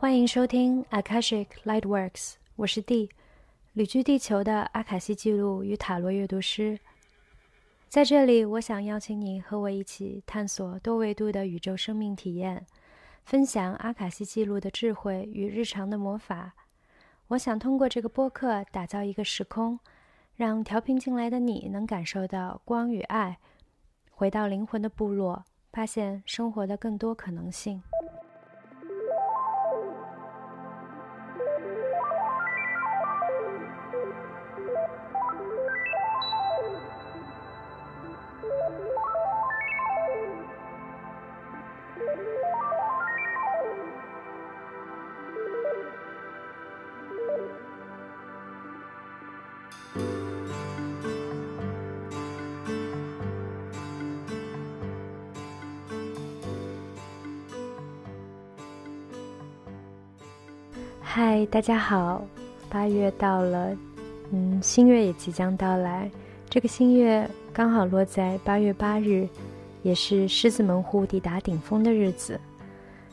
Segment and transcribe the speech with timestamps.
[0.00, 3.10] 欢迎收听 Akashic Lightworks，我是 D，
[3.74, 6.78] 旅居地球的阿卡西记录与塔罗阅读师。
[7.88, 12.64] 在这里，我想邀请你和我一起探索多维度的宇宙生命体验，
[13.28, 16.54] 分享阿卡西记录的智慧与日常的魔法。
[17.26, 19.78] 我想通过这个播客打造一个时空，
[20.34, 23.38] 让调频进来的你能感受到光与爱，
[24.10, 27.82] 回到灵魂的部落，发现生活的更多可能性。
[61.10, 62.22] 嗨，大家好！
[62.68, 63.74] 八月到了，
[64.30, 66.08] 嗯，新月也即将到来。
[66.50, 69.26] 这个新月刚好落在八月八日，
[69.82, 72.38] 也是狮子门户抵达顶峰的日子。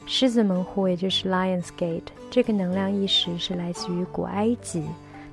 [0.06, 4.84] 狮子门户也就是 Lions Gate，这个能量意识是来自于古埃及，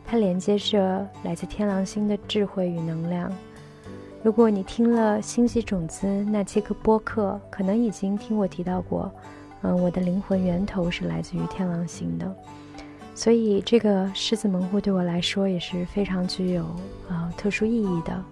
[0.07, 3.31] 它连接着来自天狼星的智慧与能量。
[4.23, 9.11] 如果你听了星际种子那期课播客，可能已经听我提到过，
[9.63, 12.33] 嗯，我的灵魂源头是来自于天狼星的。
[13.15, 16.65] 所以，这个狮子门户对我来说也是非常具有
[17.09, 18.25] 呃特殊意义的。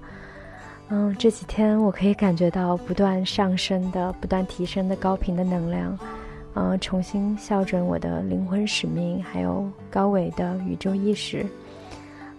[0.89, 5.98] 嗯，这几天我可以感觉到不断上升的、不断提升的高频的能量，
[6.55, 11.47] 嗯，重新校准我的灵魂使命，还有高维的宇宙意识。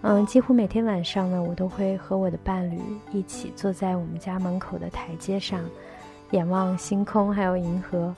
[0.02, 2.78] 嗯，几乎每天晚上呢，我都会和我的伴侣
[3.12, 5.60] 一起坐在我们家门口的台阶上，
[6.32, 8.14] 仰望星空，还有银河。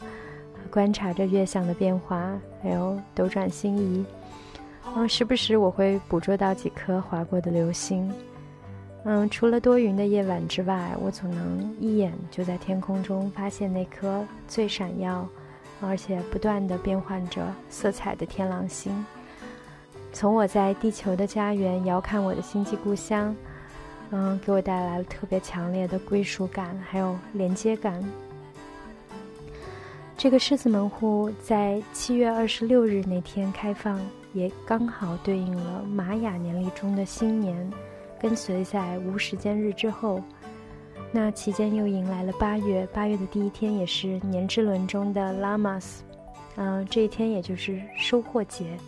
[0.75, 4.05] 观察着月相的变化，还有斗转星移，
[4.97, 8.13] 嗯，时不时我会捕捉到几颗划过的流星，
[9.05, 15.25] 嗯，除了多云的夜晚之外，我总能一眼就在天空中发现那颗最闪耀，
[15.81, 19.07] 而且不断的变换着色彩的天狼星。
[20.13, 23.33] 从我在地球的家园遥看我的星际故乡，
[24.11, 28.03] 嗯，给我带来了特别强烈的归属感，还有连接感。
[30.17, 34.01] 这个狮子门户在七月二十六日那天开放，
[34.33, 37.71] 也刚好对应了玛雅年历中的新年，
[38.19, 40.23] 跟随在无时间日之后。
[41.13, 46.03] 那期间又迎来了八月，八月的第一天也是年之轮中的拉玛斯，
[46.57, 48.79] 嗯，这一天也就是收获节，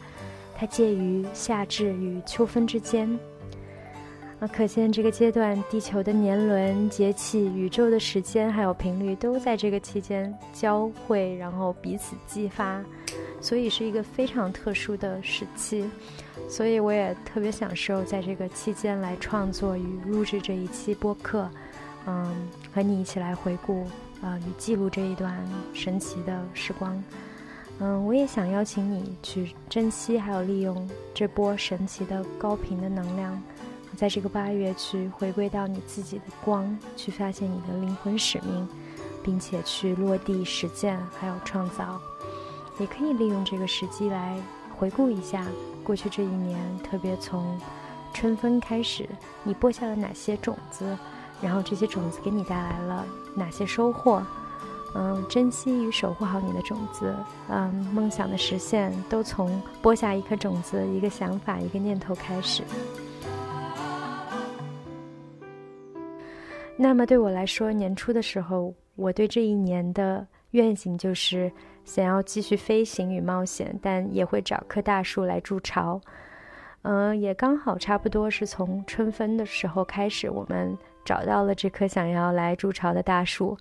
[0.55, 3.07] 它介于夏至与秋分之间。
[4.39, 12.85] 那，可见这个阶段，地球的年轮、节气、宇宙的时间还有频率都在这个期间交汇，然后彼此激发，
[13.41, 15.89] 所以是一个非常特殊的时期。
[16.51, 21.49] 所以我也特别享受在这个期间来创作与录制这一期播客，
[22.07, 22.31] 嗯，
[22.75, 23.87] 和你一起来回顾
[24.21, 25.35] 啊与记录这一段
[25.73, 27.03] 神奇的时光。
[27.79, 33.43] 嗯，我也想邀请你去珍惜还有利用这波神奇的高频的能量。
[33.97, 38.69] 在这个八月，去回归到你自己的光，去发现你的灵魂使命，
[39.25, 42.01] 并且去落地实践，还有创造。
[42.79, 44.39] 也可以利用这个时机来
[44.77, 45.47] 回顾一下
[45.83, 47.59] 过去这一年，特别从
[48.13, 49.09] 春分开始，
[49.43, 50.97] 你播下了哪些种子，
[51.41, 53.05] 然后这些种子给你带来了
[53.35, 54.23] 哪些收获？
[54.95, 57.15] 嗯，珍惜与守护好你的种子。
[57.49, 62.63] 嗯，梦想的实现都从播下一颗种子、一个想法、一个念头开始。
[66.77, 71.51] 那么对我来说，年初的时候，我对这一年的愿景就是
[71.85, 76.01] 想要继续飞行与冒险，但也会找棵大树来筑巢。
[76.83, 83.57] 嗯，也刚好差不多是从春分的时候开始，我们找到了这棵想要来筑巢的大树。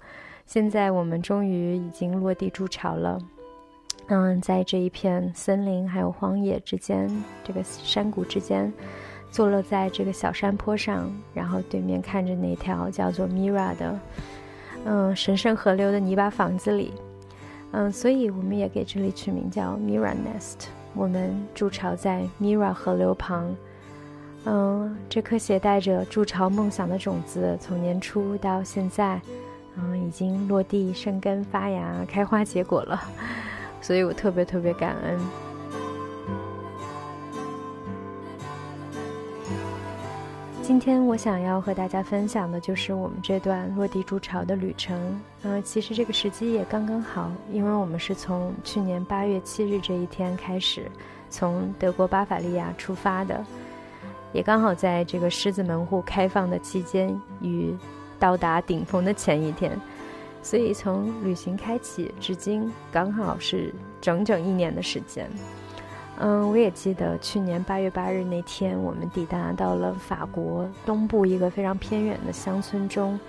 [0.46, 3.18] 现在我们终于已经落地筑巢了。
[4.08, 7.10] 嗯，在这一片森林还有荒野之间，
[7.44, 8.72] 这个山谷之间。
[9.36, 14.00] 坐落在这个小山坡上，然后对面看着那条叫做 Mira 的，
[14.86, 16.94] 嗯，神圣河流的泥巴房子里，
[17.72, 20.68] 嗯，所以我们也给这里取名叫 Mira Nest。
[20.94, 23.54] 我们筑巢在 Mira 河流旁，
[24.46, 29.20] 嗯，这颗携带着筑巢梦想的种子，从年初到现在，
[29.76, 33.04] 嗯，已经落地生根发芽开花结果了。
[33.82, 35.20] 所以我特别特别感恩。
[40.68, 45.22] 今天我想要和大家分享的就是我们这段落地筑巢的旅程。
[45.44, 50.90] 嗯，其实这个时机也刚刚好，因为我们是从去年八月七日这一天开始，
[51.30, 53.46] 从德国巴伐利亚出发的，
[54.34, 57.78] 也刚好在这个狮子门户开放的期间与
[58.18, 59.80] 到达顶峰的前一天，
[60.42, 63.72] 所以从旅行开启至今，刚好是
[64.02, 65.30] 整整一年的时间。
[66.18, 73.20] 嗯，我也记得去年八月八日那天，我们抵达到了法国东部一个非常偏远的乡村中，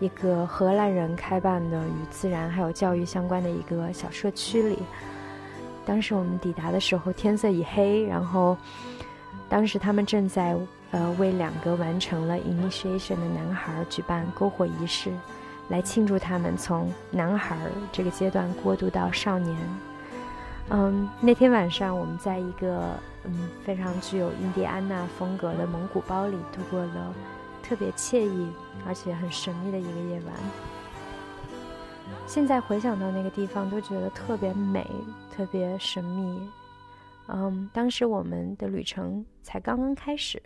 [0.00, 4.78] 一个荷兰人开办的与自然还有教育相关的一个小社区里。
[5.86, 8.56] 当时我们抵达的时候，天色已黑，然后
[9.48, 10.56] 当时他们正在
[10.90, 15.12] 呃为两个完成了 initiation 的男孩举办篝火仪式，
[15.68, 17.56] 来庆祝他们从男孩
[17.92, 19.56] 这个阶段过渡到少年。
[20.70, 27.14] 嗯，那天晚上我们在一个嗯非常具有印第安纳风格的蒙古包里度过了
[27.62, 28.48] 特别惬意
[28.86, 30.34] 而且很神秘的一个夜晚。
[32.26, 34.86] 现在回想到那个地方，都觉得特别美，
[35.30, 36.40] 特别神秘。
[37.28, 40.42] 嗯，当时我们的旅程才刚刚开始，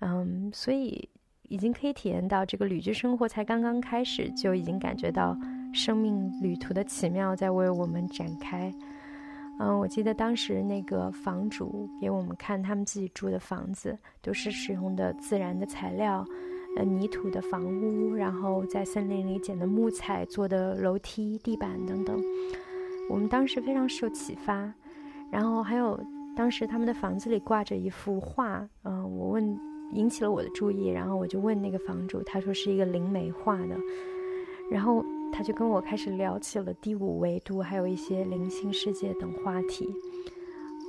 [0.00, 1.08] 嗯，所以
[1.48, 5.36] 已经可以体验到这个旅居生活才刚刚开始，就已经感觉到
[5.74, 8.72] 生命旅途的奇妙在为我们展开。
[9.58, 16.24] 嗯，我记得当时那个房主给我们看他们自己住的房子，都是使用的自然的材料，
[16.76, 22.20] 呃，泥土的房屋，然后在森林里捡的木材做的楼梯、地板等等。
[23.08, 24.72] 我们当时非常受启发，
[25.30, 26.00] 然后还有
[26.34, 29.60] 当时他们的房子里挂着一幅画，嗯，我问
[29.92, 33.76] 引起了我的注意，然后我就问那个房主，他说是一个灵媒画的，
[34.70, 35.04] 然后。
[35.32, 39.88] 他就跟我开始聊起了第五维度，还有一些灵性世界等话题。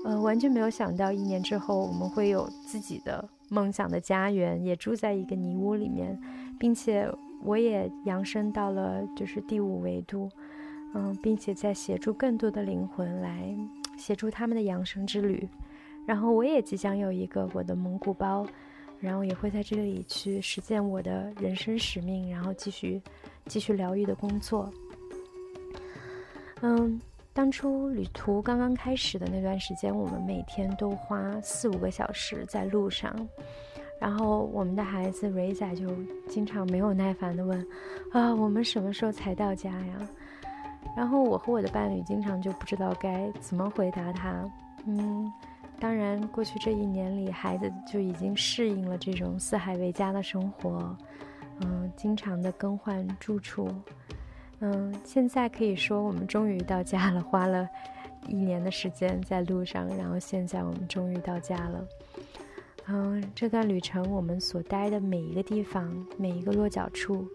[0.05, 6.19] 呃，完全没有想到，一年之后我们会有自己的梦想的家园，也住在一个泥屋里面，
[6.59, 7.09] 并且
[7.41, 10.29] 我也扬升到了就是第五维度，
[10.93, 13.55] 嗯，并且在协助更多的灵魂来
[13.97, 15.47] 协助他们的扬升之旅。
[16.05, 18.45] 然后我也即将有一个我的蒙古包，
[19.03, 23.01] 然后也会在这里去实践我的人生使命，然后继续。
[23.45, 24.71] 继续疗愈的工作。
[26.61, 26.97] 嗯，
[27.33, 33.13] 当初旅途刚刚开始的那段时间，我们每天都花四五个小时在路上。
[33.99, 35.93] 然后我们的孩子瑞仔就
[36.29, 37.67] 经常没有耐烦的问
[38.13, 40.09] ：“啊，我们什么时候才到家呀？”
[40.95, 44.49] 然后我和我的伴侣经常就不知道该怎么回答他。
[44.85, 45.29] 嗯，
[45.83, 50.95] 当然，过去这一年里，孩子就已经适应了这种四海为家的生活。
[51.59, 53.67] 嗯，经常的更换住处，
[54.61, 57.67] 嗯，现在可以说我们终于到家了，花了
[58.29, 61.85] 一年的时间在路上，然后现在我们终于到家了。
[62.87, 67.27] 嗯，这段旅程我们所待的每一个地方，每一个落脚处，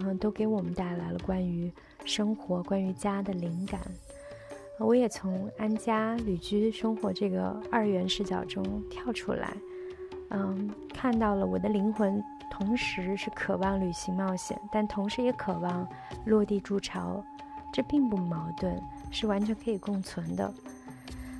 [0.00, 1.70] 嗯，都给我们带来了关于
[2.04, 3.80] 生活、关于家的灵感。
[4.78, 9.54] 我也从安家旅居生活这个二元视角中跳出来，
[10.30, 12.22] 嗯，看到了我的灵魂。
[12.50, 15.88] 同时是渴望旅行冒险，但同时也渴望
[16.26, 17.24] 落地筑巢，
[17.72, 18.78] 这并不矛盾，
[19.10, 20.52] 是完全可以共存的。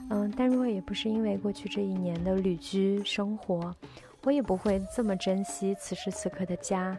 [0.08, 3.76] 嗯，但若也不是因为过去这一年的旅居生活，
[4.24, 6.96] 我也不会这么珍惜此时此刻的家，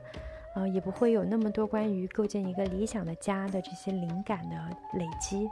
[0.55, 4.55] 呃，也不会有那么多关于构建一个理想的家的这些灵感的
[4.93, 5.49] 累积。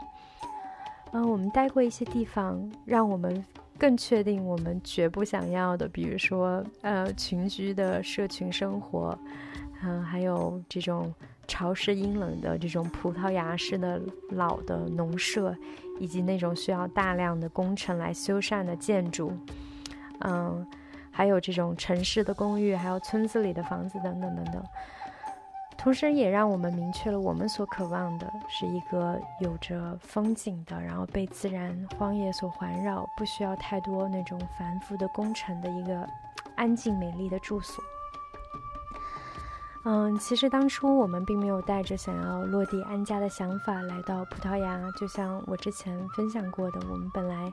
[1.14, 3.44] 嗯，我们待过一些地方，让我们。
[3.80, 9.18] 更确定我们绝不想要的，比如说，呃，群居的社群生活，
[9.82, 11.12] 嗯，还有这种
[11.48, 14.00] 潮湿阴冷的这种葡萄牙式的
[14.30, 15.58] 老的农舍，
[16.00, 19.34] 以及那种需要大量的工程来修缮的建筑，
[20.20, 20.64] 嗯，
[21.10, 24.64] 还有这种城市的公寓，还有村子里的房子等等等等。
[25.82, 36.08] 同时，也让我们明确了我们所渴望的是一个有着风景的，然后被自然荒野所环绕，不需要太多那种繁复的工程的一个
[36.56, 37.84] 安静美丽的住所。
[39.84, 47.52] 嗯，其实当初我们并没有带着想要落地安家的想法来到葡萄牙，就像我之前分享过的，我们本来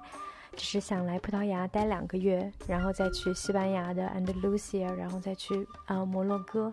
[0.54, 6.70] 只是想来葡萄牙待两个月，然后再去西班牙的安德鲁西亚，然后再去啊摩洛哥。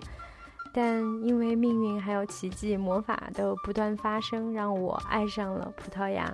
[0.78, 6.30] 但因为命运还有奇迹魔法的不断发生，让我爱上了葡萄牙，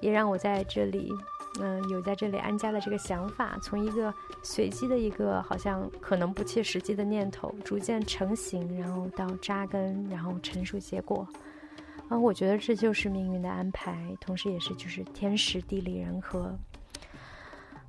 [0.00, 1.12] 也让我在这里，
[1.60, 4.12] 嗯，有在这里安家的这个想法，从一个
[4.42, 11.28] 随机的一个好像可能不切实际的念头，逐渐成型，然后到扎根，然后成熟结果。
[12.08, 16.58] 啊，我觉得这就是命运的安排，同时也是就是天时地利人和。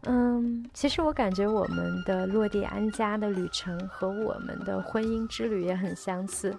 [0.08, 6.56] 嗯，其实我感觉我们的落地安家的旅程和我们的婚姻之旅也很相似。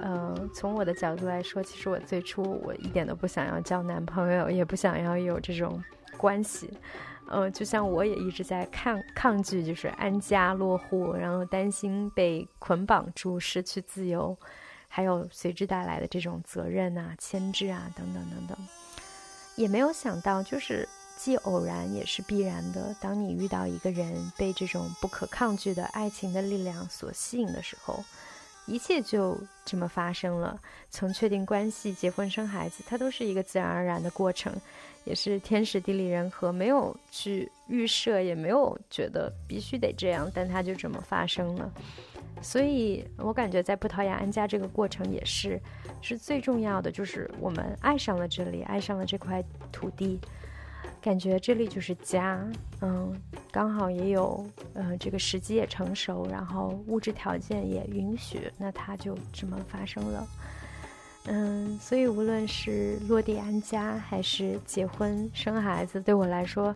[0.00, 5.82] 嗯，从我的角度来说，其实我最初我一点都不想要交男朋友，也不想要有这种
[6.16, 6.70] 关系。
[7.30, 14.34] 嗯，就像我也一直在抗抗拒，就是安家落户，然后担心被捆绑住，失去自由，
[14.86, 18.56] 还有随之带来的这种责任啊、牵制啊等等等等，
[19.56, 20.88] 也没有想到就是。
[21.18, 22.94] 既偶然也是必然的。
[23.00, 28.04] 当你遇到一个人，被这种不可抗拒的爱情的力量所吸引的时候，
[28.66, 30.58] 一切就这么发生了。
[30.88, 34.54] 从确定关系、结婚、生孩子，它都是一个自然而然的过程，
[35.04, 41.72] 也是天时地利人和，没有去预设，也没有觉得必须得这样，但它就这么发生了。
[42.40, 45.60] 所以我感觉在葡萄牙安家这个过程也是，
[46.00, 50.20] 是最重要的，就是我们爱上了这里，爱上了这块土地。
[51.00, 52.44] 感觉这里就是家，
[52.80, 53.14] 嗯，
[53.50, 60.28] 刚好也有，呃，这个时机也成熟，然后物质条件也允许，那它就这么发生了，
[61.26, 66.74] 嗯，所以无论是落地安家还是结婚生孩子，对我来说，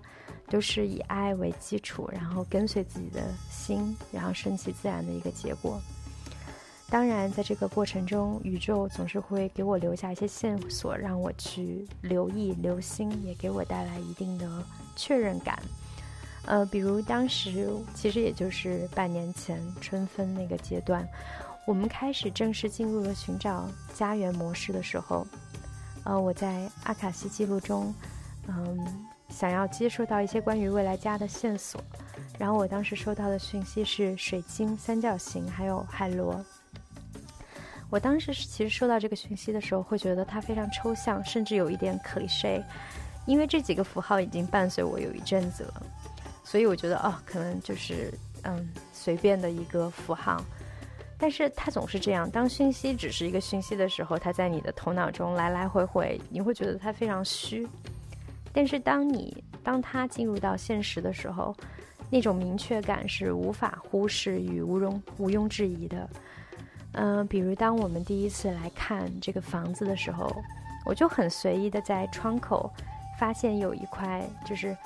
[0.48, 5.80] 都是以爱为基础，然后跟随自己的心，然后顺其自然的一个结果。
[6.92, 14.46] 当然，在这个过程中，宇宙总是会给我留下一些线索，让我去留意、留心，也给我带来一定的
[14.94, 15.58] 确认感。
[16.44, 21.08] 呃，比如当时，其实也就是半年前春分那个阶段，
[21.66, 25.26] 我们开始正式进入了寻找家园模式的时候，
[26.04, 27.94] 呃，我在阿卡西记录中，
[28.48, 31.80] 嗯，想要接收到一些关于未来家的线索，
[32.38, 36.44] 然后我当时收到的讯息是水晶、三角形，还有海螺。
[37.92, 42.62] 我当时其实收到这个讯息的时候，会觉得它非常抽象，甚至有一点 cliché，
[43.26, 45.82] 因为这几个符号已经伴随我有一阵子了，
[46.42, 48.10] 所以我觉得哦，可能就是
[48.44, 50.42] 嗯随便的一个符号。
[51.18, 57.68] 但是它总是这样，当讯息只是一个讯息的时候，它在你的头脑中来来回回，你会觉得它非常虚。
[58.54, 61.54] 但是当你当它进入到现实的时候，
[62.08, 66.08] 那种明确感是无法忽视与毋庸毋庸置疑的。
[66.92, 70.30] 嗯，比如当我们第一次来看这个房子的时候，
[70.84, 72.70] 我就很随意的在窗口
[73.18, 74.76] 发现有一块，就是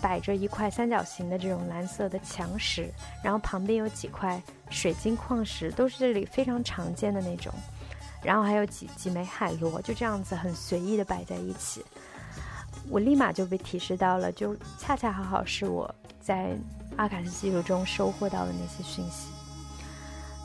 [0.00, 2.90] 摆着一块三角形的这种蓝色的墙石，
[3.22, 4.40] 然后旁边有几块
[4.70, 7.52] 水晶矿石，都是这里非常常见的那种，
[8.22, 11.84] 然后还有几几枚海螺，就这样子很随意的摆在一起，
[12.88, 16.56] 我立马就被提示到了，就恰恰好好是我在
[16.96, 19.28] 阿卡西记录中收获到的那些讯息。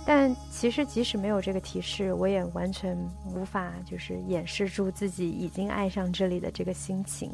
[0.06, 2.96] 但其实，即使没有这个提示，我也完全
[3.34, 7.32] 无法就是掩饰住自己已经爱上这里的这个心情。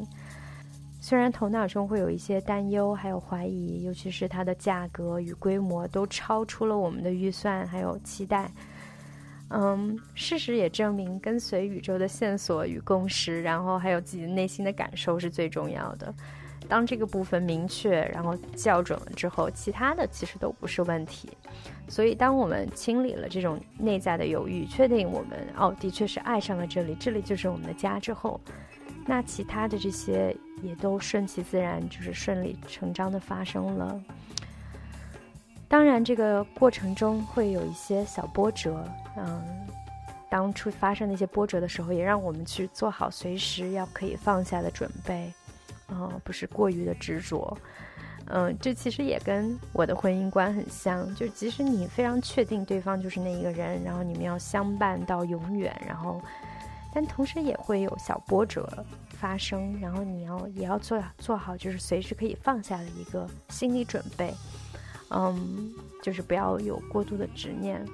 [1.01, 8.49] 虽然头脑中会有一些担忧，还有怀疑，尤其是它的价格与规模都超出了我们的预算，还有期待。
[9.49, 16.13] 嗯，事实也证明，跟随宇宙的线索与共识，然后还有自己内心的感受是最重要的。
[16.71, 21.29] 当这个部分明确，然后校准了之后，其他的其实都不是问题。
[21.89, 28.39] 所以，当我们清理了这种内在的犹豫，确定我们哦，的确是爱上了这里，这里就是我们的家之后，
[29.05, 34.01] 那其他的这些也都顺其自然，就是顺理成章的发生了。
[35.67, 38.81] 当然，这个过程中会有一些小波折，
[39.17, 39.43] 嗯，
[40.29, 45.33] 当初发生那些波折的时候，也让我们去做好随时要可以放下的准备。
[45.91, 47.57] 哦，不是过于的执着，
[48.27, 51.05] 嗯，这其实也跟我的婚姻观很像。
[51.15, 56.21] 就是即使你非常确定对方就是那一个人，然后你们要相伴到永远，然后，
[56.93, 58.67] 但同时也会有小波折
[59.10, 64.33] 发生，然后你要也要做做好，就是随时可以放下的一个心理准备。
[65.10, 67.86] 嗯，就是不要有过度的执念。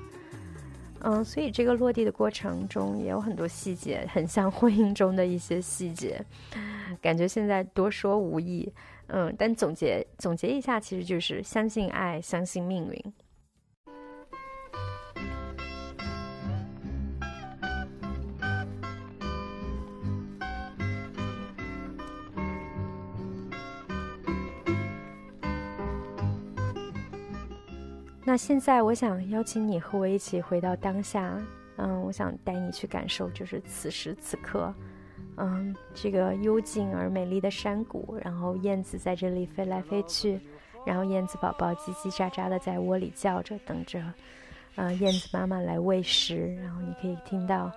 [1.02, 6.24] 嗯，所以这个落地的过程中也有很多细节，很像婚姻中的一些细节，
[7.02, 8.72] 感觉现在多说无益。
[9.08, 13.14] 嗯，但总结总结一下，其实就是相信爱，相信命运。
[28.28, 31.42] 那现在，我想邀请你和我一起回到当下。
[31.78, 34.74] 嗯，我想带你去感受，就是此时此刻，
[35.38, 40.38] 嗯，这个幽静而美丽的山谷，然后燕子在这里飞来飞去，
[40.86, 44.04] 然后燕子宝宝叽叽喳喳的在窝里叫着，等着，
[44.76, 46.54] 呃，燕子妈妈来喂食。
[46.56, 47.72] 然后你可以听到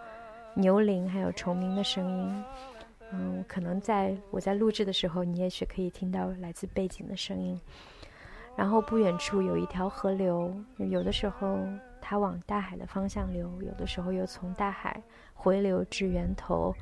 [0.55, 2.45] 牛铃还有虫鸣的声音。
[3.13, 7.57] 嗯，可能在我在录制的时候，你也许可以听到来自背景的声音。
[8.61, 11.59] 然后不远处有一条河流，有的时候
[11.99, 15.03] 它往大海的方向流，有的时候又从大海
[15.33, 16.75] 回流至源头。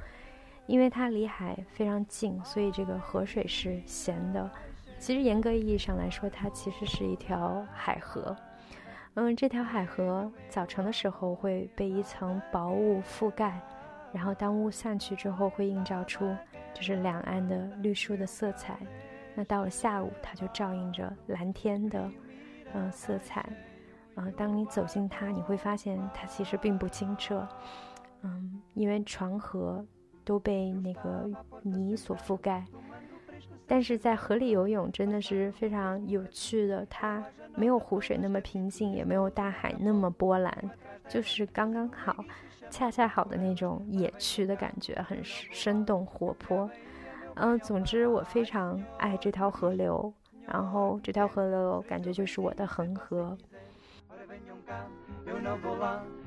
[0.67, 4.51] 因为它离海非常近，所以这个河水是咸的。
[4.99, 8.37] 其实严格意义上来说，它其实是一条海河。
[9.15, 13.61] 嗯，这条海河早晨的时候会被一层薄雾覆盖，
[14.13, 16.35] 然后当雾散去之后，会映照出
[16.75, 18.77] 就是两岸的绿树的色彩。
[19.39, 22.11] 那到了下午，它就照映着蓝天的
[22.75, 23.49] 嗯色彩。
[24.17, 27.47] 嗯，当你走进它，你会发现它其实并不清澈。
[28.23, 29.87] 嗯，因为床河。
[30.25, 31.27] 都被那个
[31.63, 32.63] 泥所覆盖，
[33.67, 36.85] 但是在河里游泳真的是非常有趣的。
[36.91, 37.25] 它
[37.57, 40.71] 没有湖水那么平静，也没有大海那么波澜，
[41.09, 42.23] 就是刚刚好，
[42.69, 46.71] 恰恰好的那种野趣的感觉，很生动活泼。
[47.41, 50.13] 嗯，总之我非常爱这条河流，
[50.47, 53.39] 然后这条河流感觉就是我的恒河。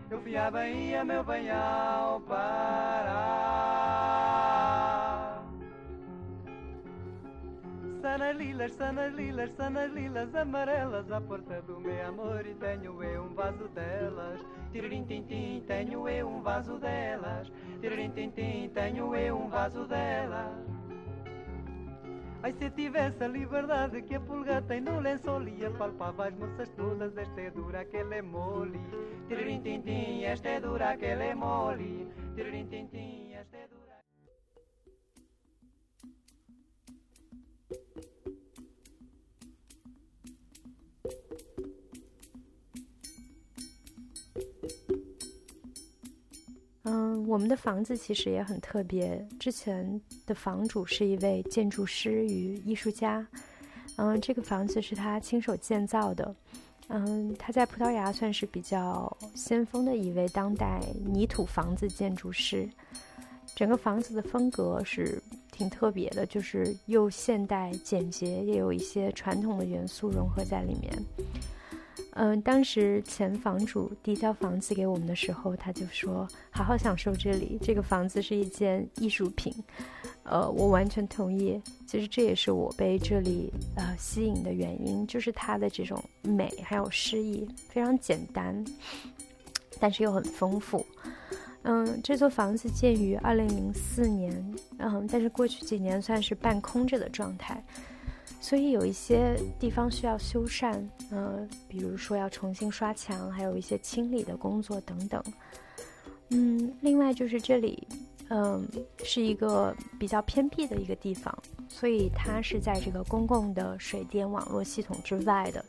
[0.09, 3.11] Eu fui à Bahia, meu bem, ao Pará.
[8.01, 13.23] Sanas lilas, sanas lilas, sanas lilas amarelas à porta do meu amor e tenho eu
[13.23, 14.41] um vaso delas.
[14.73, 17.49] Tiririm tim tim, tenho eu um vaso delas.
[17.79, 20.51] Tiririm tim tim, tenho eu um vaso delas.
[22.43, 26.69] Ai, se tivesse a liberdade que a pulga tem no lençol E apalpava as moças
[26.69, 28.79] todas, esta é dura, aquela é mole.
[29.27, 32.07] Tiririm, tim, tim, esta é dura, aquela é mole.
[32.35, 33.80] Tiririm, tim, tim, esta é dura
[46.91, 49.25] 嗯，我们的房子其实也很特别。
[49.39, 53.25] 之前的房主是一位建筑师与艺术家。
[53.95, 56.35] 嗯，这个房子是他亲手建造的。
[56.89, 62.69] 嗯，他在葡萄牙算是比较先锋的一位当代泥土房子建筑师。
[63.55, 70.91] 整个房子的风格是挺特别的，就是又现代简洁，也有一些传统的元素融合在里面。
[72.13, 79.53] 嗯，当时前房主递交房子给我们的时候，他就说：“好好享受这里，这个房子是一件艺术品。”
[80.23, 81.61] 呃，我完全同意。
[81.87, 88.63] 其实这也是我被这里呃吸引的原因，就是它的这种美还有诗意，非常简单，
[89.79, 90.85] 但是又很丰富。
[91.63, 97.63] 嗯，这座房子建于二零零四年，嗯，但是过去几年算是半空着的状态。
[98.41, 105.23] 所以有一些地方需要修缮，呃，比如说要重新刷墙，还有一些清理的工作等等。
[106.29, 107.87] 嗯，另外就是这里，
[108.29, 108.67] 嗯，
[109.03, 111.37] 是一个比较偏僻的一个地方，
[111.69, 115.63] 所以它是在这个公共的水电网络系统之外的，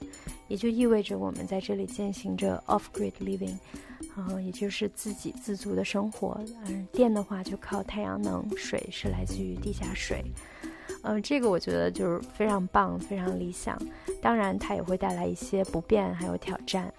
[0.49, 3.59] 也就意味着我们在这里践行着 off-grid living，
[4.17, 6.41] 嗯，也就是自给自足的生活。
[6.67, 10.25] 嗯，电的话就靠太阳能，水是来自于地下水。
[11.03, 13.77] 嗯，这个我觉得就是非常棒，非常理想。
[14.21, 16.93] 当然，它也会带来一些不便，还有挑战。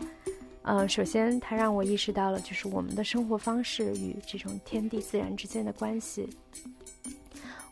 [0.63, 6.29] 嗯，首先，它让我意识到了，就是我们的生活方式与这种天地自然之间的关系。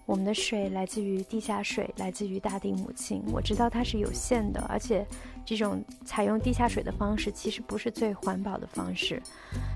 [0.05, 3.23] 我们的水来自于地下水，来自于大地母亲。
[3.31, 5.05] 我知道它是有限的，而且
[5.45, 9.21] 这种采用地下水的方式其实不是最环保的方式，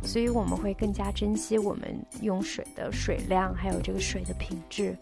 [0.04, 4.98] 所以我们会更加珍惜我们用水的水量，还有这个水的品质，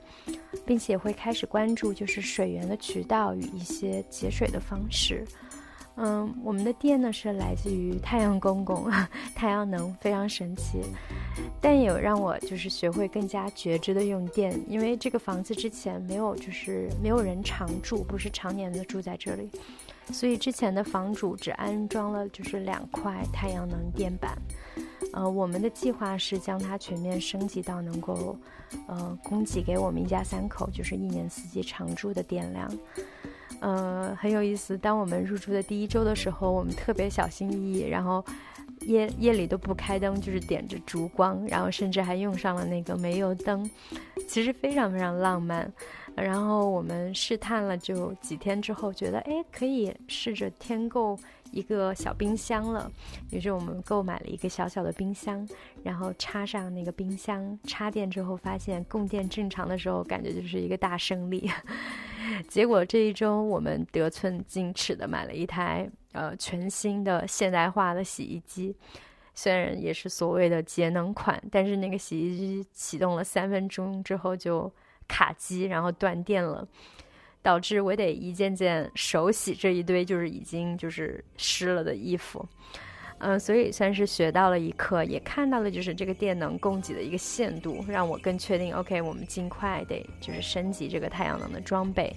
[0.65, 5.25] 并且会开始关注就是水源的渠道与一些节水的方式。
[5.95, 8.89] 嗯，我们的电呢是来自于太阳公公，
[9.35, 10.81] 太阳能非常神奇，
[11.61, 19.47] 但也有让我就是学会更加觉知的用电，因为这个房子之前没有就是没有人常住，不是常年的住在这里，
[20.11, 24.37] 所以之前的房主只安装了就是两块太阳能电板，
[25.13, 28.37] 呃，我们的计划是将它全面升级到能够
[28.87, 32.69] 呃供给给我们一家三口就是一年四季常住的电量。
[33.59, 34.77] 呃，很有意思。
[34.77, 38.23] 当我们入住的第一周的时候，我们特别小心翼翼，然后
[38.81, 43.69] 夜夜里都不开灯，就是点着烛光，然后甚至还用上了那个煤油灯，
[44.27, 45.71] 其实非常非常浪漫。
[46.15, 51.17] 然后我们试探了就几天之后，觉得哎，可以试着添购。
[51.51, 52.91] 一个小冰箱了，
[53.29, 55.47] 于是我们购买了一个小小的冰箱，
[55.83, 61.47] 然后插上那个冰箱，插电之后发现供电正常的时候，感觉就是一个大胜利。
[62.49, 68.75] 结果这一周我们得寸进尺的买了一台呃全新的现代化的洗衣机，
[69.35, 74.73] 虽然也是所谓的节能款，但是那个洗衣机启动了三分钟之后就
[75.07, 76.67] 卡机，然后断电了，
[77.41, 82.47] 导致我得一件件手洗这一堆就是已经就是湿了的衣服。
[83.19, 92.13] 嗯，所以算是学到了一课，也看到了就是这个电能供给的一个限度，让我更确定，OK，我们尽快得就是升级这个太阳能的装备。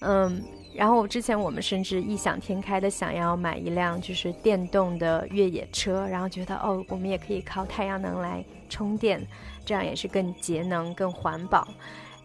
[0.00, 0.42] 嗯。
[0.74, 9.24] 然后之前我们甚至异想天开的想要买一辆就是电动的越野车，然后觉得哦，我们也可以靠太阳能来充电，
[9.64, 11.66] 这样也是更节能、更环保。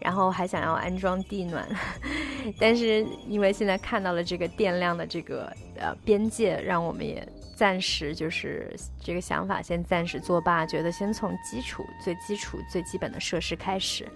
[0.00, 1.68] 然后还想要安装地暖，
[2.58, 7.22] 但是因为现在看到了这个电量的这个呃边界，让我们也
[7.54, 14.08] 暂时就是这个想法先暂时作罢，觉得先从基础、最基础、最基本的设施开始。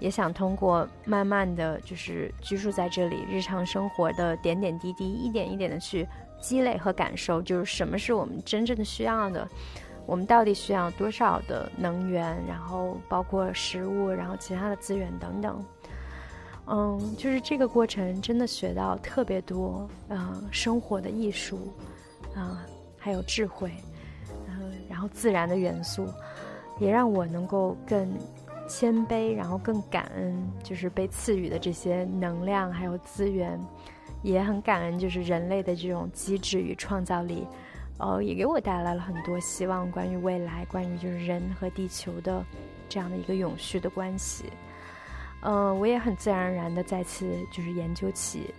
[0.00, 6.06] 也想通过慢慢的就是居住在这里，日常生活的点点滴滴，一点一点的去
[6.40, 9.48] 积累和感受，就是什么是我们真正的需要的，
[10.06, 15.64] 我们到底需要多少的能源，然后包括食物，然后其他的资源等等。
[16.66, 21.72] 嗯，就是这个过程真的学到特别多，嗯，生活的艺术，
[22.36, 22.64] 啊，
[22.96, 23.72] 还有智慧，
[24.46, 26.06] 嗯，然后自然的元素，
[26.78, 28.08] 也让我能够更。
[28.68, 33.58] 谦卑，然后更感恩，就是被赐予的这些能量还有资源，
[34.22, 37.46] 也很感恩，就是人类的这种机智与创造力，
[37.98, 42.44] 呃，也给我带来了很多希望，关于未来，关于就是人和地球的
[42.88, 44.44] 这样的一个永续的关系。
[45.42, 48.52] 嗯，我也很自然而然的再次就是研究起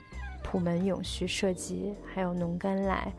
[0.44, 3.14] 普门永续设计，还有农耕来。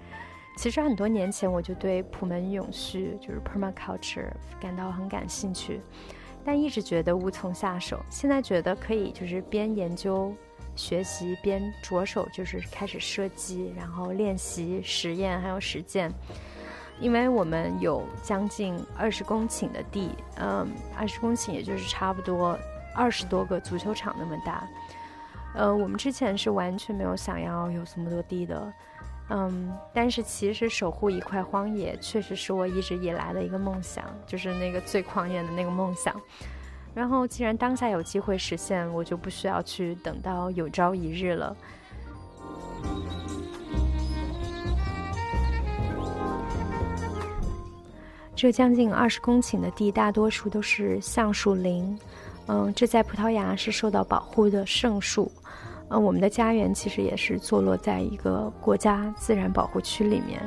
[0.56, 5.80] 其实很多年前我就对普门永续，就是 permaculture 感到很感兴趣。
[6.44, 10.34] 但一直觉得无从下手，现在觉得可以，就是边研究、
[10.74, 16.12] 学习边着手，就是开始设计，然后练习、实验还有实践。
[16.98, 22.58] 因为我们有将近二十公顷的地，嗯，二十公顷也就是差不多
[22.94, 24.68] 二十多个足球场那么大。
[25.54, 28.72] 呃，我们之前是完全没有想要有这么多地的。
[29.30, 36.14] 嗯，但是其实守护一块荒野，确实是我一直以来的一个梦想，就是那个最狂野的那个梦想。
[36.92, 41.56] 然后，既然当下有机会实现，我就不需要去等到有朝一日了。
[48.34, 51.96] 这将近二十公顷的地，大多数都是橡树林，
[52.48, 55.30] 嗯，这在葡萄牙是受到保护的圣树。
[55.90, 60.40] 呃，我们的家园其实也是坐落在一个国家自然保护区里面。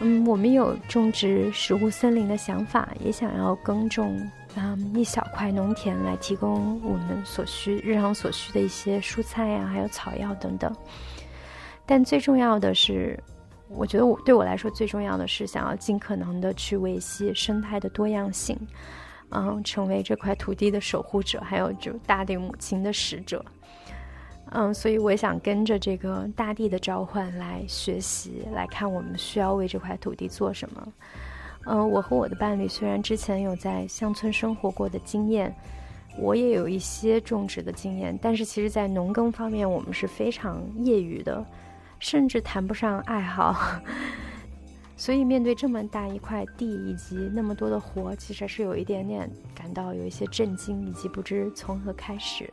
[0.00, 4.20] 嗯，我们有种植食物森林的想法，也想要耕种
[4.56, 10.74] 嗯一小块农田来提供我们所需日常所需的一些蔬菜呀，还有草药等等。
[11.86, 13.18] 但最重要的是，
[13.68, 18.58] 我觉得我对我来说最重要的是想要尽可能的去维系生态的多样性，
[19.30, 23.42] 嗯，成为这块土地的守护者，还有就大地母亲的使者。
[24.52, 30.92] 嗯，所以我也想跟着这个大地的召唤来学习，来看我们需要为这块土地做什么。
[31.66, 35.54] 嗯，我和我的伴侣虽然之前有在乡村生活过的经验，
[36.18, 41.44] 我也有一些种植的经验，但是其实在农耕方面我们是非常业余的，
[42.00, 43.54] 甚至谈不上爱好。
[44.96, 52.52] 所以面对这么大一块地以及那么多的活，其实是有一点点感到有一些震惊，以及不知从何开始。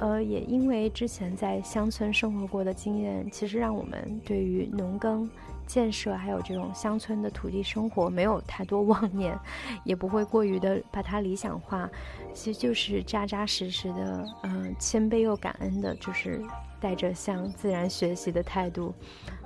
[0.00, 5.30] 呃，也因为之前在乡村生活过的经验，其实让我们对于农耕、
[5.64, 9.38] 建设还有这种乡村的土地生活没有太多妄念，
[9.84, 11.88] 也不会过于的把它理想化。
[12.34, 16.42] 其实就是扎扎实实的，嗯，谦卑又感恩的，就是
[16.80, 18.92] 带着向自然学习的态度。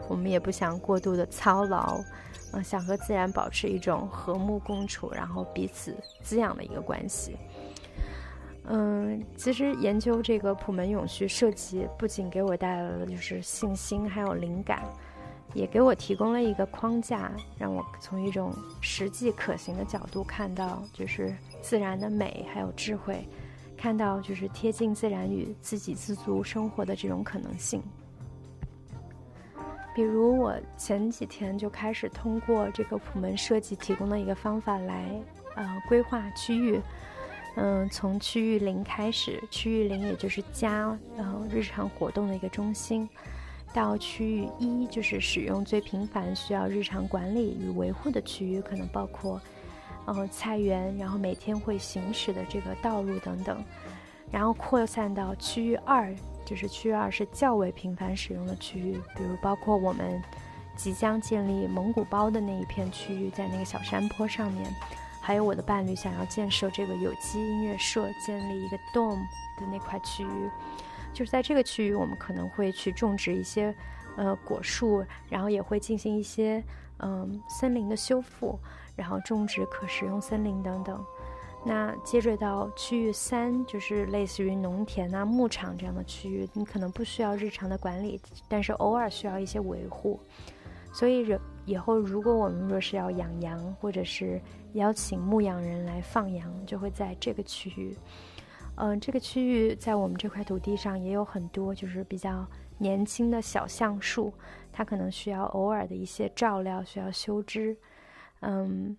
[0.09, 2.01] 我们也不想过度的操劳，
[2.53, 7.37] 嗯，想和自然保持一种和睦共处，然后彼此滋养的一个关系。
[8.69, 14.83] 嗯，其实研究这个普门永续设计，不仅给我带来了就是信心，还有灵感，
[15.55, 23.25] 也给我提供了一个框架，让我从一种实际可行的角度看到，就是自然的美还有智慧，
[23.77, 27.81] 看到就是贴近自然与自给自足生活的这种可能性。
[29.95, 35.09] 比如我前几天就开始通过这个普门设计提供的一个方法来，
[35.55, 36.81] 呃，规划区域。
[37.57, 43.09] 嗯，从区域零开始，区域零也就是家，然后日常活动的一个中心，
[43.73, 49.41] 到区域一就是使用最频繁、需要日常管理与维护的区域，可能包括，
[50.05, 53.65] 呃，菜园，然后每天会行驶的这个道路等等，
[54.31, 56.15] 然后扩散到区域二，
[56.45, 60.23] 就是区域二是较为频繁使用的区域，比如包括我们
[60.77, 64.71] 即将建立蒙古包的那一片区域，在那个小山坡上面，
[65.27, 69.19] 还有我的伴侣想要建设这个有机音乐社，建立一个 dome
[69.59, 70.49] 的那块区域，
[71.13, 73.75] 就是在这个区域，我们可能会去种植一些
[74.17, 76.63] 呃果树，然后也会进行一些
[77.01, 78.57] 嗯森林的修复，
[78.95, 81.05] 然后种植可食用森林等等。
[81.65, 90.21] 那接着到区域三，就是类似于农田啊、牧场这样的区域，你可能不需要日常的管理，但是偶尔需要一些维护。
[90.93, 91.37] 所以，
[91.67, 94.41] 以后如果我们若是要养羊，或者是
[94.77, 97.97] 邀请牧羊人来放羊，就会在这个区域。
[98.77, 102.47] 嗯，这个区域在我们这块土地上也有很多，就是比较
[102.79, 104.33] 年轻的小橡树，
[104.73, 107.77] 它可能需要偶尔的一些照料，需要修枝。
[108.41, 108.97] 嗯。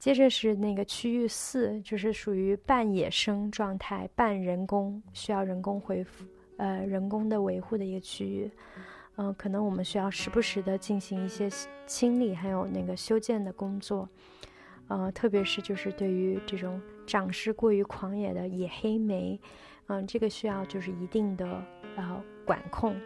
[0.00, 6.24] 接着是那个区域四，就是属于半野生状态、半人工，需要人工恢复，
[6.56, 8.50] 呃，人工的维护的一个区域。
[9.16, 11.50] 嗯，可能我们需要时不时的进行一些
[11.86, 14.08] 清理，还有那个修建的工作。
[14.90, 19.40] 呃，特别是就是对于这种长势过于狂野的野黑莓，
[19.86, 21.46] 嗯，这个需要就是一定的
[21.94, 23.00] 呃管控。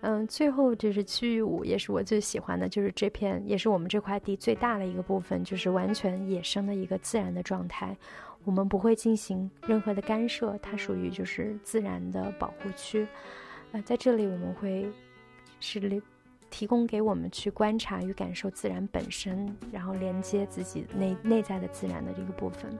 [0.00, 7.96] 嗯，最后就是区域五，也是我最喜欢的，就是这片，也是我们这块地最大的一个部分，就是完全野生的一个自然的状态，
[8.42, 13.06] 我们不会进行任何的干涉，它属于就是自然的保护区。
[13.70, 14.90] 呃，在这里我们会
[15.60, 15.78] 是
[16.52, 22.70] 提供给我们去观察与感受自然本身，然后连接自己内内在的自然的这个部分。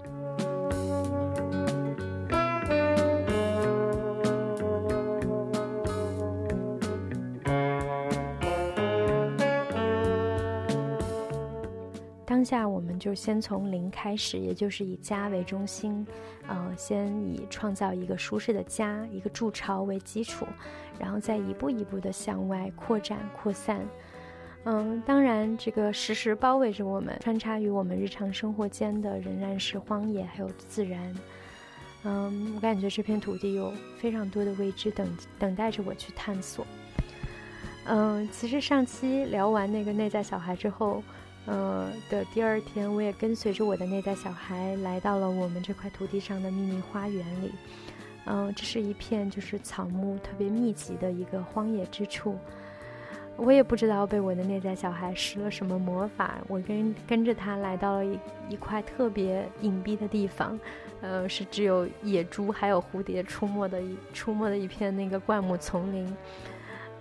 [12.43, 16.05] 当下我们就先从零开始，也就是以家为中心，
[16.49, 20.45] 呃，先以创造一个舒适的家、一个筑巢为基础，
[20.99, 23.87] 然后再一步一步的向外扩展、扩散。
[24.65, 31.15] 嗯，当然，这个时时包围着我们、穿插于我们日常生活间的，仍然是荒野还有自然。
[32.03, 35.07] 嗯，我感觉这片土地有非常多的未知等
[35.39, 36.67] 等待着我去探索。
[37.85, 41.05] 嗯，其实上期聊完那个内在小孩之后。
[41.47, 47.53] 呃的第二天，我也跟随着我的内在小孩来到了我们这块土地上的秘密花园里。
[48.27, 52.39] 嗯，这是一片就是草木特别密集的一个荒野之处。
[53.37, 58.19] 我也不知道被我的内在小孩施了什么魔法，我跟跟着他来到了一
[58.51, 60.59] 一块特别隐蔽的地方。
[61.01, 66.07] 呃，是只有野猪还有蝴蝶出没的一出没的一片那个灌木丛林。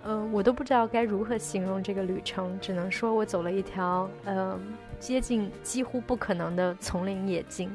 [0.04, 4.60] 嗯，我都不知道该如何形容这个旅程，只能说我走了一条嗯
[4.98, 7.74] 接近几乎不可能的丛林野径。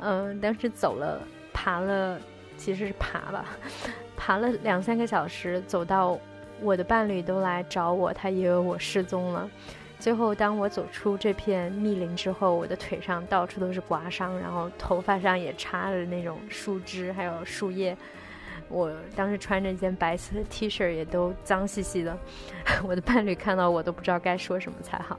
[0.00, 1.20] 嗯，当时走了
[1.52, 2.20] 爬了，
[2.56, 3.46] 其实是爬吧，
[4.16, 6.18] 爬了两三个小时，走到
[6.60, 9.48] 我的伴侣都来找我，他以为我失踪了。
[9.98, 17.96] 最后，当我走出这片密林之后，我的腿上到处都是刮伤，然后头发上也插着那种树枝还有树叶。
[18.68, 22.16] 我当时穿着一件白色的 T 恤，也都脏兮兮的。
[22.86, 25.18] 我的伴侣看到我都不知道该说什么才好，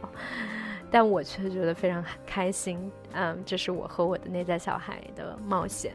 [0.91, 2.91] 但我却觉得非常开心。
[3.13, 5.93] 嗯，这是我和我的内在小孩的冒险。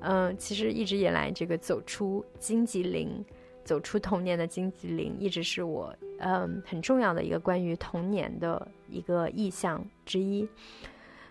[0.00, 3.24] 嗯，其实一直以来，这个走出荆棘林，
[3.64, 10.46] 走出童年的荆棘林，一直是我嗯很重要的一个关于童年的一个意象之一。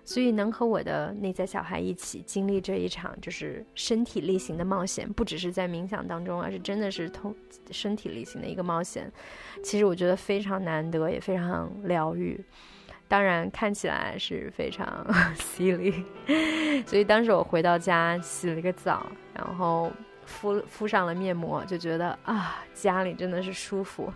[0.06, 7.36] 所以能和我的内在小孩一起经历这一场就是身体力行的冒险，不只是在冥想当中，而是真的是通
[7.72, 9.12] 身体力行的一个冒险。
[9.64, 12.40] 其实我觉得非常难得，也非常疗愈。
[13.08, 16.06] 当然看起来是非常 犀利。
[16.86, 19.92] 所以当时我回到家洗了个澡，然后
[20.26, 24.14] 敷敷上了面膜，就觉得啊，家里真的是舒服。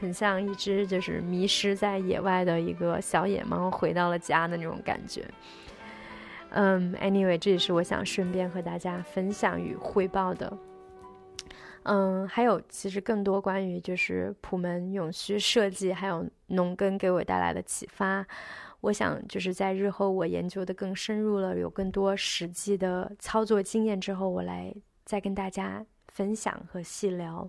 [0.00, 5.24] 很像一只就是迷失在野外的一个小野猫回到了家的那种感觉。
[6.50, 10.56] 嗯，anyway，这也是我想顺便和大家分享与汇报的。
[11.82, 18.26] 嗯，还有其实更多关于就是普门永续设计还有农耕给我带来的启发，
[18.80, 27.48] 我想就是在日后我研究的更深入了，有更多实际的操作经验之后，我来再跟大家分享和细聊。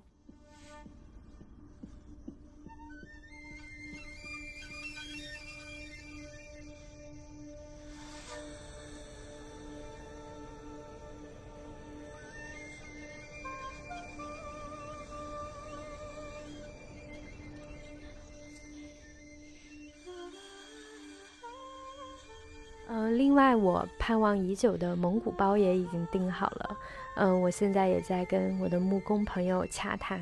[23.37, 26.77] 外，我盼望已久的蒙古包也已经订好了。
[27.15, 30.21] 嗯，我现在也在跟我的木工朋友洽谈，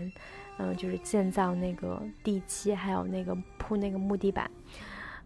[0.60, 4.52] 嗯，就是建造那个地基，还有那个铺那个木地板。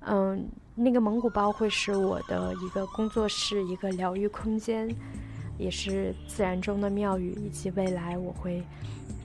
[0.01, 4.89] 嗯，那个蒙古包会是我的一个工作室，一个疗愈空间，
[5.57, 8.63] 也是自然中的庙宇，以及未来我会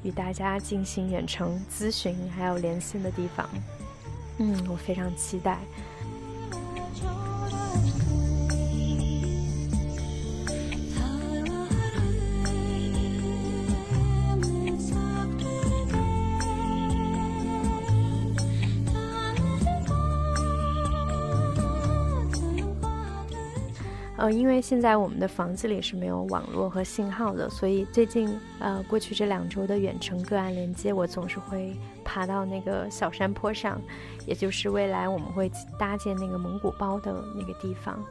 [0.03, 3.49] 与大家进行远程咨询还有连线的地方。
[4.39, 5.61] 嗯，我非常期待。
[24.25, 28.27] 呃，因为现在我们的房子里是没有网络和信号的，所以最近
[28.59, 33.79] 呃过去这两周的远程个案连接，我总是会爬到那个小山坡上，
[34.25, 38.03] 也就是未来我们会搭建那个蒙古包的那个地方。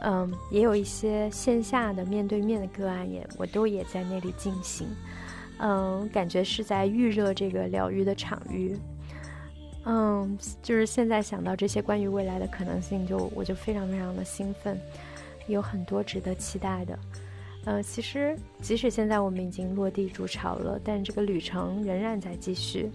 [0.00, 4.88] 嗯，也有一些线下的面对面的个案，也我都也在那里进行。
[5.58, 8.74] 嗯，感觉是在预热这个疗愈的场域。
[9.84, 14.80] 嗯，就是现在想到这些关于未来的可能性，就我就非常非常的兴奋。
[15.46, 16.98] 有很多值得期待的，
[17.64, 22.90] 呃，其实即使现在我们已经落地筑巢了，但这个旅程仍然在继续。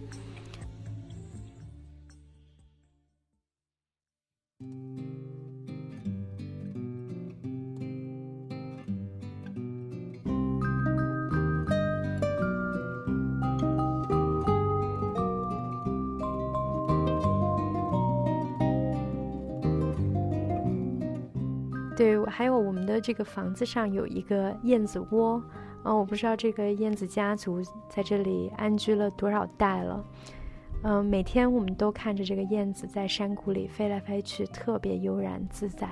[22.00, 25.44] 对，还有我们的这个房子上有一个燕子窝，
[25.84, 30.06] 嗯，我不知道这个燕子家族在这里安居了多少代了，
[30.84, 35.90] 嗯，每天我们都看着这个燕子在山谷里飞来飞去，特别悠然自在。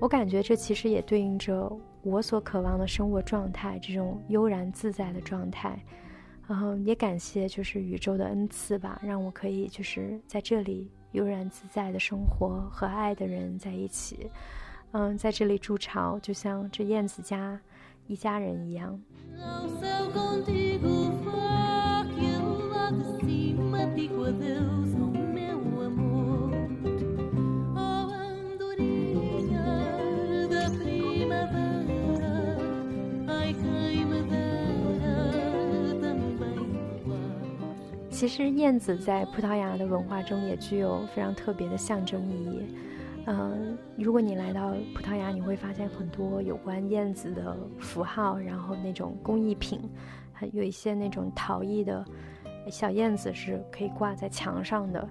[0.00, 5.76] 我感觉这其实也对应着我所渴望的生活状态，这种悠然自在的状态。
[6.46, 14.30] 然后，也感谢就是宇宙的恩赐吧，让我可以就是在这里悠然自在的生活，和爱的人在一起。
[14.92, 17.60] 嗯，在这里筑巢，就像这燕子家
[18.06, 18.98] 一家人一样。
[38.10, 42.64] 其实，燕子在葡萄牙的文化中也具有非常特别的象征意义。
[43.28, 49.80] 嗯，如果你来到葡萄牙，你会发现很多有关燕子的符号，然后那种工艺品，
[50.32, 52.04] 还有一些那种陶艺的
[52.70, 55.08] 小燕子是可以挂在墙上的。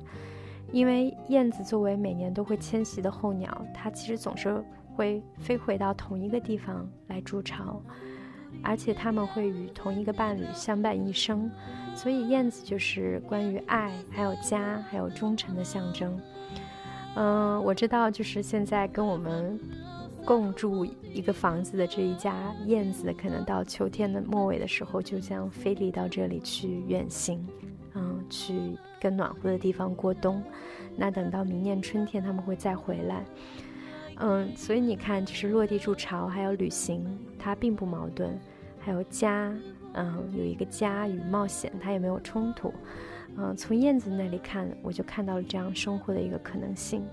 [0.71, 4.63] 因为燕子作为每年都会迁徙的候鸟，它其实总是
[4.95, 7.82] 会飞回到同一个地方来筑巢，
[8.63, 11.51] 而且它们会与同一个伴侣相伴一生，
[11.93, 16.17] 所以燕子就是关于爱、还有家、还有忠诚的象征。
[17.15, 19.60] 嗯，我知道，就是现在跟我们
[20.25, 27.47] 共住一个房子的这一家燕子，可能到秋天的末尾的时候，就将飞离到这里去远行，
[27.93, 30.43] 嗯，去更暖和的地方过冬。
[30.97, 33.25] 那等到明年春天，他们会再回来。
[34.17, 37.06] 嗯，所以你看，就是落地筑巢还有旅行，
[37.38, 38.39] 它并不矛盾。
[38.80, 39.54] 还有家，
[39.93, 42.73] 嗯，有一个家与冒险，它也没有冲突。
[43.38, 47.04] 嗯，从燕子那里看，我就看到了这样生活的一个可能性。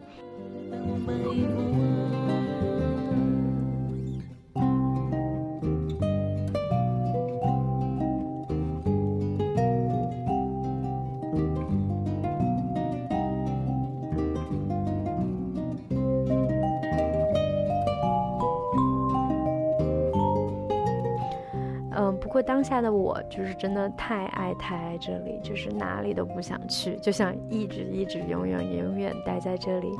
[22.32, 29.90] 不过当下的我就是真的太爱太爱这里，就是哪里都不想去，就想一直一直永远永远待在这里。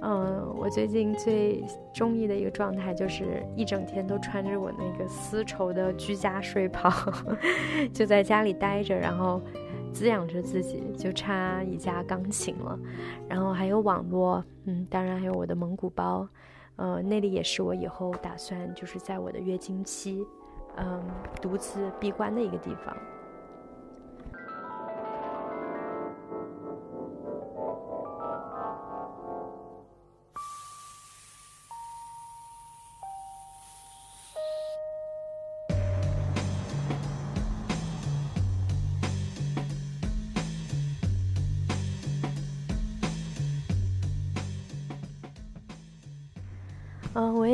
[0.00, 1.62] 嗯，我最近最
[1.92, 6.90] 中意的一个状态就是一整天都穿着我那个丝绸的居家睡袍，
[7.92, 9.38] 就在家里待着，然后
[9.92, 12.78] 滋养着自己，就差一架钢琴了，
[13.28, 16.26] 然后还有网络，嗯，当然还有我的蒙古包，
[16.76, 20.26] 呃，那里也是我以后打算就是在我的月经期。
[20.76, 21.02] 嗯，
[21.40, 22.96] 独自闭关的一个地方。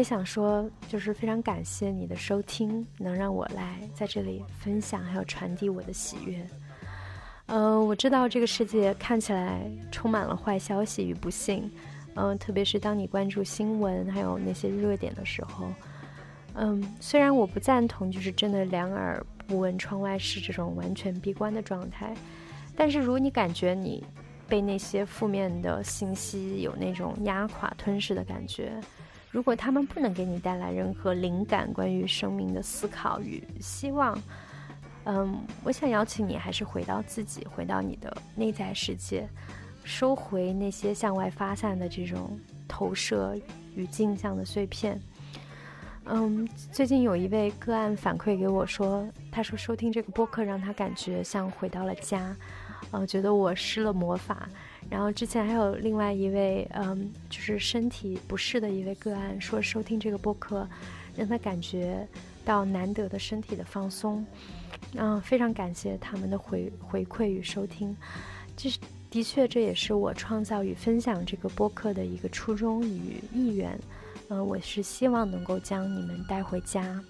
[0.08, 6.46] 想说，就是非常感谢你的收听，能让我来在这里分享，还有传递我的喜悦。
[7.44, 11.70] 嗯，我知道这个世界看起来充满了坏消息与不幸，
[12.14, 15.66] 嗯，特别是当你关注新闻还有那些热点的时候，
[16.54, 22.14] 嗯，虽然我不赞同就是真的两耳不闻窗外事这种完全闭关的状态，
[22.74, 24.02] 但是如果你感觉你
[24.48, 28.72] 被那些负面的信息有那种压垮吞噬的感觉。
[29.30, 34.18] 如果他们不能给你带来任何灵感，关于生命的思考与希望，
[35.04, 39.28] 嗯，我想邀请你还是回到自己，回到你的内在世界，
[39.84, 43.36] 收回那些向外发散的这种投射
[43.74, 45.00] 与镜像的碎片。
[46.10, 52.34] 嗯，最近有一位个案反馈给我说，他说收听这个播客让他感觉像回到了家，
[52.90, 54.48] 呃，觉得我施了魔法。
[54.88, 60.66] 然后之前还有另外一位，嗯，就是身体不适的一位个案，说收听这个播客，
[61.14, 62.08] 让他感觉
[62.42, 64.24] 到难得的身体的放松，
[64.94, 67.94] 嗯，非常感谢他们的回回馈与收听，
[68.56, 68.78] 这是
[69.10, 73.78] 的确这也是我创造与分享这个播客的一个初衷与意愿，
[74.28, 77.00] 嗯，我是希望能够将你们带回家，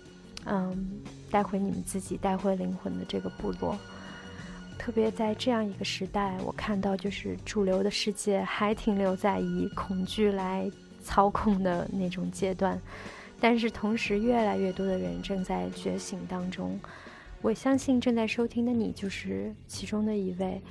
[0.45, 1.01] 嗯，
[1.31, 3.77] 带回你们自己，带回灵魂的这个部落。
[4.79, 10.71] 特别在这样一个时代，我看到就是主流的世界还停留在以恐惧来
[11.03, 12.81] 操控的那种阶段，
[13.41, 16.79] 但是同时越来越多的人正在觉醒当中。
[17.43, 20.63] 我相信正在收听的你就是其中的一位。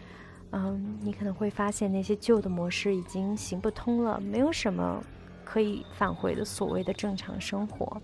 [0.51, 5.03] 嗯，你可能会发现那些旧的模式已经行不通了，没有什么
[5.47, 8.01] 可以返回的所谓的正常生活。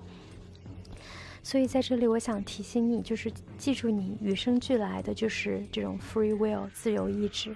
[1.44, 7.54] 所以在这里，我想提醒你，就是记住你与生俱来的就是这种 free will 自由意志，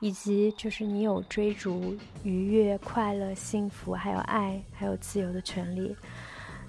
[0.00, 5.94] 以及就是你有追逐愉悦、快乐、幸福，还有爱，还有自由的权利。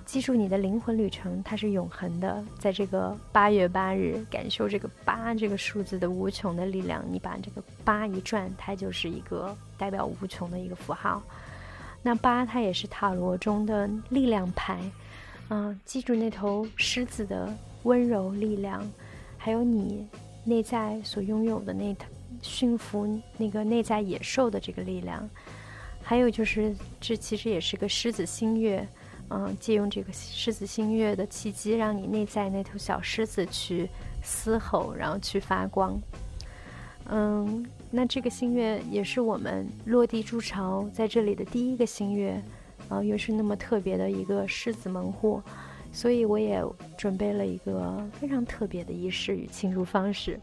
[0.06, 2.44] 记住你的灵魂旅程，它是永恒的。
[2.58, 7.06] 在这个八月八日，感受这个八这个数字的无穷的力量。
[7.10, 11.24] 你把这个八一转，它就是一个代表无穷的一个符号。
[12.02, 14.80] 那八它也是塔罗中的力量牌。
[15.50, 17.52] 嗯，记住那头狮子的
[17.84, 18.88] 温柔力量，
[19.38, 20.08] 还有你
[20.44, 21.96] 内在所拥有的那
[22.42, 25.28] 驯服那个内在野兽的这个力量，
[26.02, 28.88] 还有就是这其实也是个狮子星月，
[29.30, 33.90] 嗯，借用这个狮子星月的契机，让你内在那头小狮子去
[34.22, 36.00] 嘶吼，然后去发光。
[37.10, 42.42] 嗯，那这个星月也是我们落地筑巢在这里的第一个星月。
[42.88, 45.40] 啊，又是那么特别的一个狮子门户，
[45.92, 46.64] 所以我也
[46.98, 50.40] 准备了一个非常特别的仪式与庆祝方式，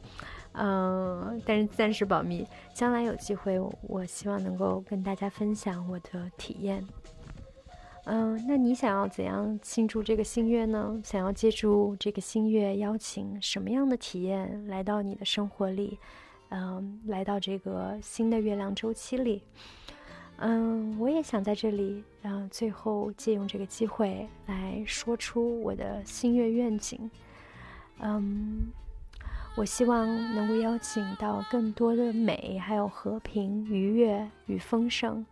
[0.52, 3.58] 嗯，但是暂时保密，将来有机会，
[3.88, 6.86] 我希望能够跟大家分享我的体验。
[8.04, 11.00] 嗯，那你想要怎样庆祝这个新月呢？
[11.02, 15.98] 想要借助这个新月，邀请什么样的体验来到你的生活里？
[16.50, 19.42] 嗯，来到这个新的月亮周期里？
[20.38, 27.10] 嗯，我也想在这里，嗯最后借用这个机会来说出我的心愿愿景。
[28.00, 28.66] 嗯，
[29.56, 35.24] 我希望能够邀请到更多的美，还有和平、愉悦与丰盛。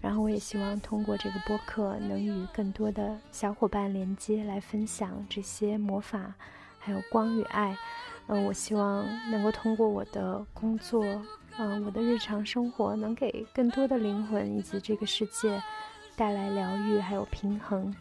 [0.00, 6.34] 然后，我也希望通过这个播客，能与更多的小伙伴连接，来分享这些魔法，
[6.78, 7.76] 还有光与爱。
[8.28, 11.04] 嗯，我希望能够通过我的工作。
[11.58, 15.62] 嗯，我的日常生活能给更多的灵魂以及这个世界
[16.14, 17.94] 带来疗愈，还有平衡。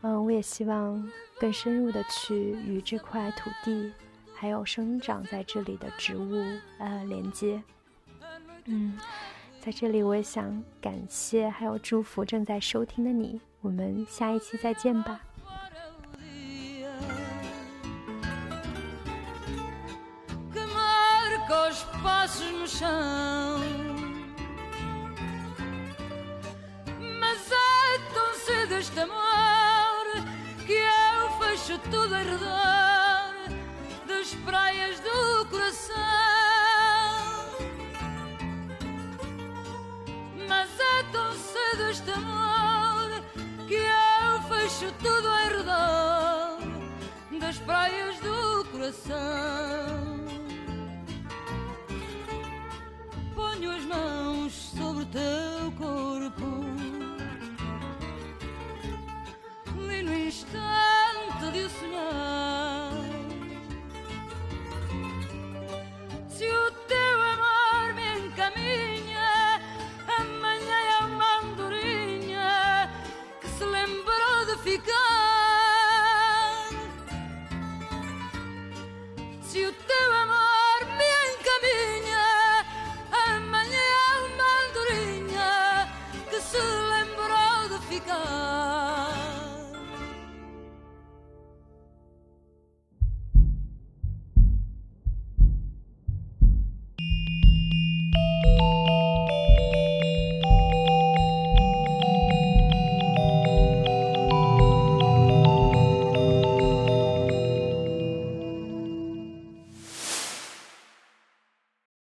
[0.00, 1.06] 嗯，我也希望
[1.38, 3.92] 更深入的去与这块土地，
[4.34, 6.32] 还有生长在这里的植物
[6.78, 7.62] 呃连接。
[8.64, 8.98] 嗯，
[9.60, 15.20] 在这里我也想感谢还有祝福正在收听的你，我们下一期再见吧。
[22.02, 23.60] Passos no chão.
[27.20, 30.04] Mas é tão cedo este amor
[30.66, 33.34] que eu fecho tudo a redor
[34.06, 35.94] das praias do coração.
[40.48, 43.22] Mas é tão cedo este amor
[43.68, 46.58] que eu fecho tudo a redor
[47.38, 50.11] das praias do coração.
[55.12, 55.51] the